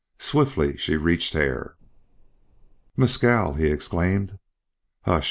[0.17, 1.75] Swiftly she reached Hare.
[2.97, 4.39] "Mescal!" he exclaimed.
[5.03, 5.19] "Hush!